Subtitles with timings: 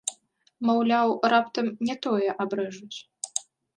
[0.69, 2.97] Маўляў, раптам не тое абрэжуць.